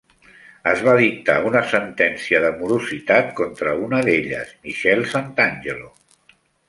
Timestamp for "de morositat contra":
2.45-3.75